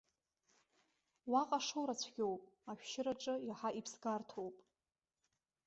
Уаҟа 1.31 1.57
ашоура 1.61 1.95
цәгьоуп, 2.01 2.43
ашәшьыраҿы 2.71 3.33
иаҳа 3.47 3.69
иԥсгарҭоуп! 3.79 4.55